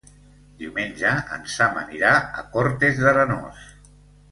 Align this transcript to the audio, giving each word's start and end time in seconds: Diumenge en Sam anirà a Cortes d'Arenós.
Diumenge 0.61 1.11
en 1.35 1.43
Sam 1.57 1.77
anirà 1.83 2.15
a 2.41 2.47
Cortes 2.57 3.01
d'Arenós. 3.05 3.65